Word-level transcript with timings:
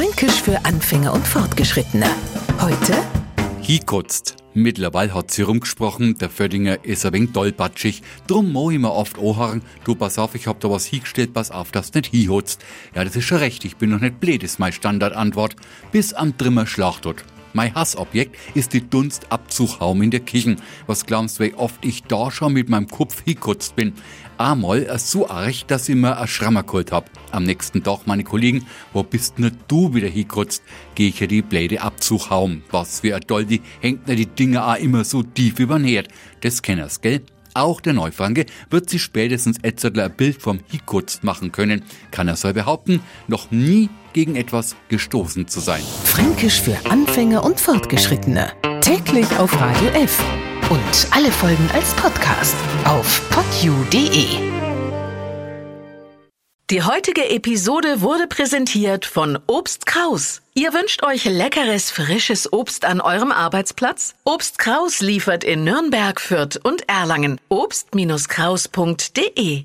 Fränkisch 0.00 0.40
für 0.40 0.64
Anfänger 0.64 1.12
und 1.12 1.26
Fortgeschrittene. 1.28 2.06
Heute 2.58 2.94
hingekotzt. 3.60 4.36
Mittlerweile 4.54 5.12
hat 5.12 5.30
sie 5.30 5.42
rumgesprochen, 5.42 6.16
der 6.16 6.30
Föttinger 6.30 6.82
ist 6.86 7.04
ein 7.04 7.12
wenig 7.12 7.32
tollpatschig. 7.32 8.00
Drum 8.26 8.50
mo 8.50 8.70
mir 8.70 8.90
oft 8.90 9.18
anhören, 9.18 9.60
du 9.84 9.94
pass 9.94 10.18
auf, 10.18 10.34
ich 10.34 10.46
hab 10.46 10.58
da 10.60 10.70
was 10.70 10.86
hingestellt, 10.86 11.34
pass 11.34 11.50
auf, 11.50 11.70
dass 11.70 11.90
du 11.90 11.98
nicht 11.98 12.12
hinhotzt. 12.12 12.64
Ja, 12.94 13.04
das 13.04 13.14
ist 13.14 13.26
schon 13.26 13.40
recht, 13.40 13.62
ich 13.66 13.76
bin 13.76 13.90
noch 13.90 14.00
nicht 14.00 14.20
blöd, 14.20 14.42
ist 14.42 14.58
meine 14.58 14.72
Standardantwort. 14.72 15.54
Bis 15.92 16.14
am 16.14 16.34
Trimmer 16.34 16.66
Schlachtot. 16.66 17.22
Mein 17.52 17.74
Hassobjekt 17.74 18.36
ist 18.54 18.72
die 18.74 18.88
Dunstabzughaum 18.88 20.02
in 20.02 20.12
der 20.12 20.20
Küche. 20.20 20.54
Was 20.86 21.04
glaubst 21.04 21.40
du, 21.40 21.44
wie 21.44 21.54
oft 21.54 21.84
ich 21.84 22.04
da 22.04 22.30
schon 22.30 22.52
mit 22.52 22.68
meinem 22.68 22.86
Kopf 22.86 23.24
hingekotzt 23.24 23.74
bin? 23.74 23.94
Einmal 24.38 24.98
so 24.98 25.28
arg, 25.28 25.66
dass 25.66 25.88
ich 25.88 25.96
mir 25.96 26.16
ein 26.16 26.28
Schrammer 26.28 26.62
geholt 26.62 26.92
hab. 26.92 27.10
Am 27.32 27.42
nächsten 27.42 27.82
Tag 27.82 28.06
meine 28.06 28.22
Kollegen, 28.22 28.66
wo 28.92 29.02
bist 29.02 29.38
nur 29.40 29.50
du 29.66 29.94
wieder 29.94 30.08
hingekotzt? 30.08 30.62
Geh 30.94 31.08
ich 31.08 31.18
ja 31.18 31.26
die 31.26 31.42
Bläde 31.42 31.82
Abzughaum. 31.82 32.62
Was 32.70 33.00
für 33.00 33.16
ein 33.16 33.22
Doldi, 33.26 33.60
hängt 33.80 34.06
mir 34.06 34.14
die 34.14 34.26
Dinger 34.26 34.68
auch 34.68 34.76
immer 34.76 35.04
so 35.04 35.24
tief 35.24 35.58
übernährt. 35.58 36.08
Das 36.42 36.62
kenners, 36.62 37.00
gell? 37.00 37.22
Auch 37.52 37.80
der 37.80 37.94
Neufranke 37.94 38.46
wird 38.70 38.88
sich 38.88 39.02
spätestens 39.02 39.58
Etzertler 39.62 40.04
ein 40.04 40.16
Bild 40.16 40.40
vom 40.40 40.60
Hikutz 40.70 41.24
machen 41.24 41.50
können. 41.50 41.82
Kann 42.12 42.28
er 42.28 42.36
soll 42.36 42.54
behaupten, 42.54 43.00
noch 43.26 43.50
nie 43.50 43.88
gegen 44.12 44.36
etwas 44.36 44.76
gestoßen 44.88 45.48
zu 45.48 45.60
sein. 45.60 45.82
Fränkisch 46.04 46.60
für 46.60 46.76
Anfänger 46.88 47.44
und 47.44 47.60
Fortgeschrittene. 47.60 48.52
Täglich 48.80 49.26
auf 49.38 49.58
Radio 49.60 49.88
F. 49.90 50.22
Und 50.70 51.08
alle 51.10 51.32
Folgen 51.32 51.68
als 51.74 51.92
Podcast 51.94 52.54
auf 52.84 53.22
podu.de. 53.30 54.60
Die 56.70 56.82
heutige 56.84 57.28
Episode 57.30 58.00
wurde 58.00 58.28
präsentiert 58.28 59.04
von 59.04 59.40
Obst 59.48 59.86
Kraus. 59.86 60.40
Ihr 60.54 60.72
wünscht 60.72 61.02
euch 61.02 61.24
leckeres, 61.24 61.90
frisches 61.90 62.52
Obst 62.52 62.84
an 62.84 63.00
eurem 63.00 63.32
Arbeitsplatz? 63.32 64.14
Obst 64.22 64.60
Kraus 64.60 65.00
liefert 65.00 65.42
in 65.42 65.64
Nürnberg, 65.64 66.20
Fürth 66.20 66.60
und 66.62 66.88
Erlangen. 66.88 67.40
Obst-Kraus.de 67.48 69.64